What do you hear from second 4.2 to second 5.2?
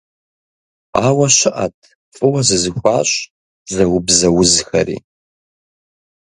узхэри.